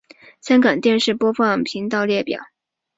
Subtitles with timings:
[0.41, 2.43] 香港电视播放频道列表